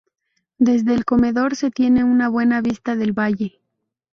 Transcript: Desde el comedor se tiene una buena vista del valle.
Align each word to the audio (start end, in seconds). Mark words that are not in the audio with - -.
Desde 0.57 0.95
el 0.95 1.05
comedor 1.05 1.55
se 1.55 1.69
tiene 1.69 2.03
una 2.03 2.27
buena 2.27 2.59
vista 2.61 2.95
del 2.95 3.13
valle. 3.13 3.59